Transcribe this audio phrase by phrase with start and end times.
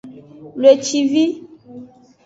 [0.57, 1.23] Wlecivi.